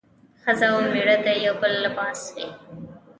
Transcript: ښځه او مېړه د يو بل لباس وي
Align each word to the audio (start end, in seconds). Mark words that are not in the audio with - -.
ښځه 0.41 0.67
او 0.71 0.79
مېړه 0.91 1.15
د 1.25 1.27
يو 1.45 1.53
بل 1.61 1.73
لباس 1.83 2.19
وي 2.35 2.47